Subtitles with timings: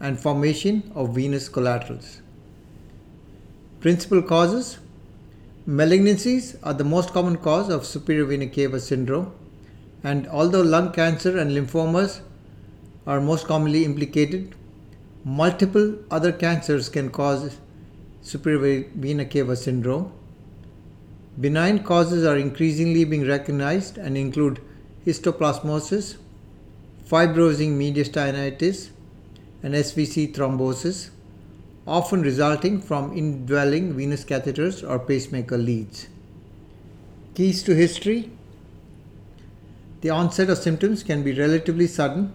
[0.00, 2.20] and formation of venous collaterals.
[3.80, 4.78] Principal causes
[5.68, 9.30] Malignancies are the most common cause of superior vena cava syndrome,
[10.02, 12.20] and although lung cancer and lymphomas
[13.06, 14.54] are most commonly implicated,
[15.24, 17.58] multiple other cancers can cause
[18.22, 20.10] superior vena cava syndrome.
[21.40, 24.60] Benign causes are increasingly being recognized and include
[25.06, 26.16] histoplasmosis,
[27.08, 28.88] fibrosing mediastinitis,
[29.62, 31.10] and SVC thrombosis,
[31.86, 36.08] often resulting from indwelling venous catheters or pacemaker leads.
[37.34, 38.32] Keys to history
[40.00, 42.32] The onset of symptoms can be relatively sudden,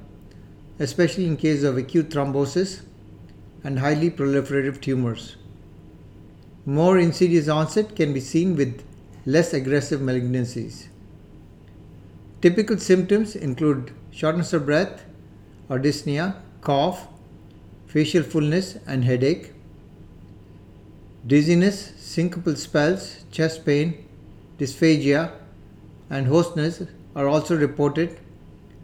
[0.80, 2.84] especially in case of acute thrombosis
[3.66, 5.36] and highly proliferative tumors.
[6.66, 8.82] More insidious onset can be seen with
[9.26, 10.88] less aggressive malignancies.
[12.42, 15.06] Typical symptoms include shortness of breath
[15.70, 17.08] or dyspnea, cough,
[17.88, 19.54] facial fullness and headache,
[21.26, 24.06] dizziness, syncopal spells, chest pain,
[24.58, 25.32] dysphagia,
[26.10, 26.84] and hoarseness
[27.16, 28.20] are also reported,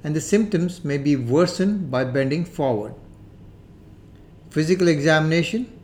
[0.03, 2.93] and the symptoms may be worsened by bending forward.
[4.49, 5.79] Physical examination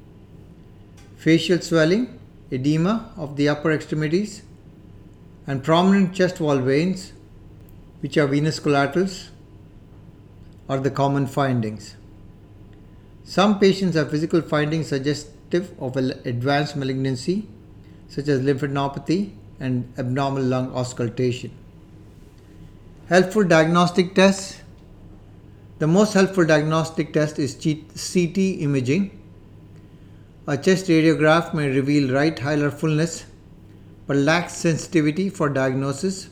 [1.26, 2.20] facial swelling,
[2.56, 4.42] edema of the upper extremities,
[5.48, 7.14] and prominent chest wall veins,
[8.02, 9.30] which are venous collaterals,
[10.68, 11.96] are the common findings.
[13.24, 17.48] Some patients have physical findings suggestive of advanced malignancy,
[18.08, 21.52] such as lymphadenopathy and abnormal lung auscultation.
[23.08, 24.62] Helpful diagnostic tests.
[25.80, 29.22] The most helpful diagnostic test is CT imaging.
[30.48, 33.26] A chest radiograph may reveal right hilar fullness
[34.06, 36.30] but lacks sensitivity for diagnosis.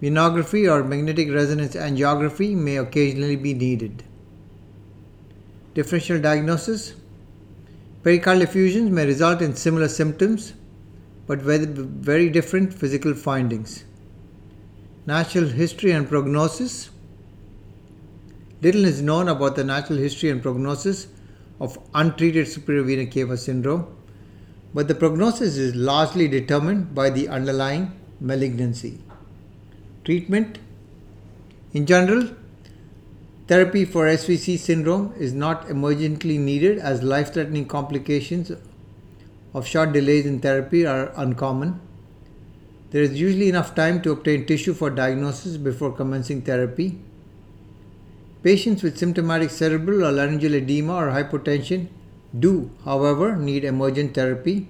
[0.00, 4.04] Venography or magnetic resonance angiography may occasionally be needed.
[5.74, 6.94] Differential diagnosis
[8.02, 10.54] Pericardial effusions may result in similar symptoms
[11.26, 13.84] but with very different physical findings.
[15.04, 16.88] Natural history and prognosis
[18.62, 21.08] Little is known about the natural history and prognosis
[21.60, 23.86] of untreated superior vena cava syndrome,
[24.74, 28.98] but the prognosis is largely determined by the underlying malignancy.
[30.04, 30.58] Treatment
[31.72, 32.28] In general,
[33.48, 38.52] Therapy for SVC syndrome is not emergently needed as life threatening complications
[39.54, 41.80] of short delays in therapy are uncommon.
[42.90, 47.00] There is usually enough time to obtain tissue for diagnosis before commencing therapy.
[48.42, 51.88] Patients with symptomatic cerebral or laryngeal edema or hypotension
[52.38, 54.68] do, however, need emergent therapy.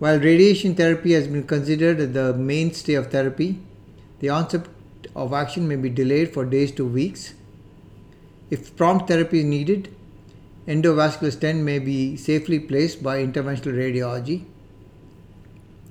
[0.00, 3.60] While radiation therapy has been considered the mainstay of therapy,
[4.18, 4.66] the onset
[5.14, 7.34] of action may be delayed for days to weeks.
[8.50, 9.94] If prompt therapy is needed,
[10.66, 14.44] endovascular stent may be safely placed by interventional radiology.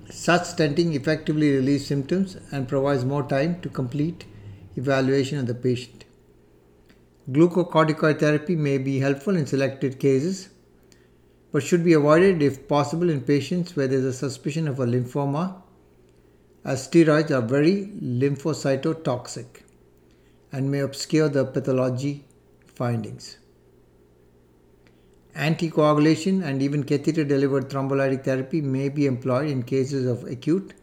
[0.10, 4.26] Such stenting effectively relieves symptoms and provides more time to complete
[4.76, 6.04] evaluation of the patient.
[7.32, 10.50] Glucocorticoid therapy may be helpful in selected cases,
[11.52, 14.86] but should be avoided if possible in patients where there is a suspicion of a
[14.86, 15.62] lymphoma,
[16.66, 19.62] as steroids are very lymphocytotoxic
[20.52, 22.26] and may obscure the pathology
[22.66, 23.38] findings.
[25.36, 30.74] Anticoagulation and even catheter delivered thrombolytic therapy may be employed in cases of acute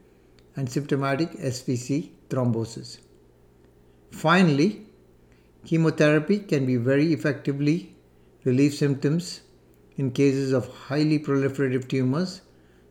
[0.54, 2.98] and symptomatic SVC thrombosis.
[4.12, 4.85] Finally,
[5.66, 7.96] chemotherapy can be very effectively
[8.44, 9.40] relieve symptoms
[9.96, 12.40] in cases of highly proliferative tumors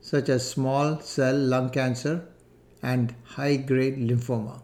[0.01, 2.15] such as small cell lung cancer
[2.83, 4.61] and high grade lymphoma.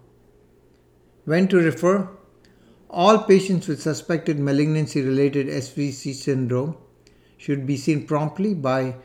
[1.23, 2.09] When to refer?
[2.89, 6.75] All patients with suspected malignancy related SVC syndrome
[7.37, 8.95] should be seen promptly by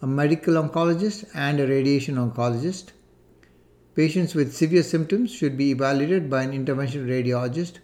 [0.00, 2.92] a medical oncologist and a radiation oncologist.
[3.94, 7.78] Patients with severe symptoms should be evaluated by an interventional radiologist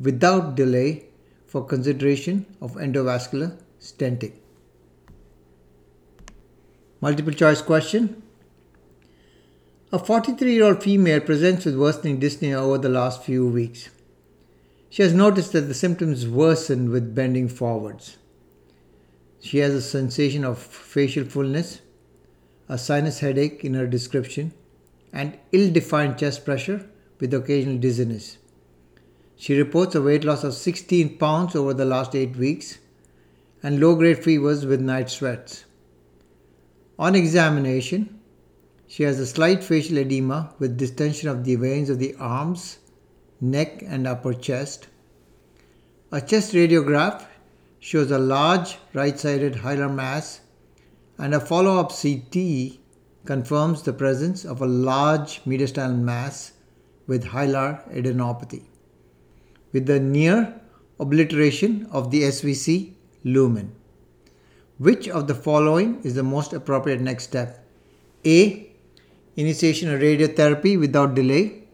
[0.00, 1.04] without delay
[1.46, 4.32] for consideration of endovascular stenting.
[7.00, 8.22] Multiple choice question.
[9.92, 13.90] A 43 year old female presents with worsening dyspnea over the last few weeks.
[14.90, 18.16] She has noticed that the symptoms worsen with bending forwards.
[19.40, 21.80] She has a sensation of facial fullness,
[22.68, 24.52] a sinus headache in her description,
[25.12, 26.88] and ill defined chest pressure
[27.20, 28.38] with occasional dizziness.
[29.36, 32.78] She reports a weight loss of 16 pounds over the last 8 weeks
[33.62, 35.64] and low grade fevers with night sweats.
[36.98, 38.18] On examination,
[38.86, 42.78] she has a slight facial edema with distension of the veins of the arms,
[43.40, 44.88] neck, and upper chest.
[46.10, 47.26] A chest radiograph
[47.80, 50.40] shows a large right sided hilar mass,
[51.18, 52.78] and a follow up CT
[53.26, 56.52] confirms the presence of a large mediastinal mass
[57.06, 58.62] with hilar adenopathy,
[59.72, 60.60] with the near
[60.98, 63.72] obliteration of the SVC lumen.
[64.78, 67.64] Which of the following is the most appropriate next step?
[68.24, 68.70] A.
[69.36, 71.64] Initiation of radiotherapy without delay,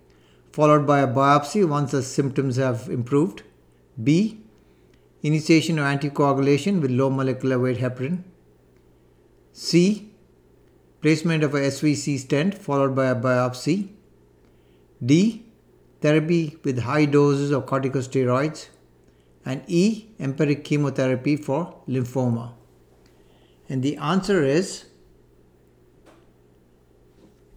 [0.53, 3.43] followed by a biopsy once the symptoms have improved.
[4.03, 4.41] B.
[5.23, 8.25] Initiation of anticoagulation with low molecular weight heparin.
[9.53, 10.11] C.
[11.01, 13.89] Placement of a SVC stent followed by a biopsy.
[15.05, 15.45] D.
[16.03, 18.69] Therapy with high doses of corticosteroids.
[19.45, 20.09] And E.
[20.21, 22.53] Empiric chemotherapy for lymphoma.
[23.69, 24.85] And the answer is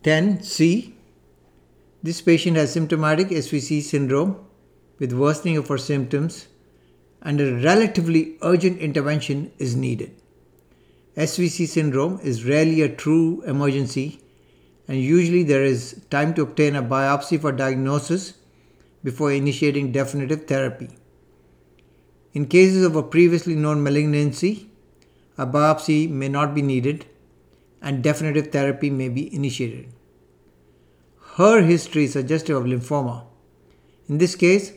[0.03, 0.93] 10C.
[2.01, 4.37] This patient has symptomatic SVC syndrome
[4.99, 6.47] with worsening of her symptoms
[7.21, 10.15] and a relatively urgent intervention is needed.
[11.17, 14.21] SVC syndrome is rarely a true emergency
[14.87, 18.35] and usually there is time to obtain a biopsy for diagnosis
[19.03, 20.89] before initiating definitive therapy.
[22.33, 24.69] In cases of a previously known malignancy,
[25.37, 27.05] a biopsy may not be needed
[27.81, 29.87] and definitive therapy may be initiated.
[31.37, 33.25] Her history is suggestive of lymphoma.
[34.07, 34.73] In this case,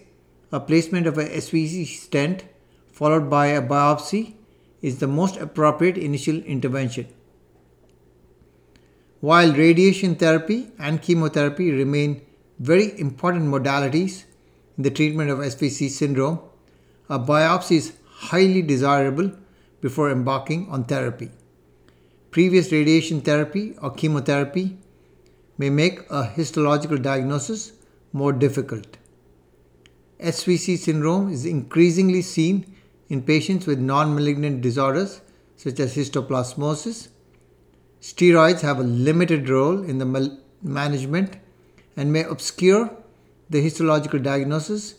[0.50, 2.44] a placement of a SVC stent
[2.92, 4.34] followed by a biopsy
[4.82, 7.06] is the most appropriate initial intervention.
[9.20, 12.22] While radiation therapy and chemotherapy remain
[12.60, 14.24] very important modalities
[14.76, 16.38] in the treatment of SVC syndrome,
[17.08, 19.32] a biopsy is highly desirable
[19.80, 21.30] before embarking on therapy.
[22.30, 24.78] Previous radiation therapy or chemotherapy
[25.56, 27.72] may make a histological diagnosis
[28.12, 28.98] more difficult.
[30.20, 32.72] SVC syndrome is increasingly seen
[33.08, 35.22] in patients with non malignant disorders
[35.56, 37.08] such as histoplasmosis.
[38.00, 41.36] Steroids have a limited role in the management
[41.96, 42.90] and may obscure
[43.50, 44.94] the histological diagnosis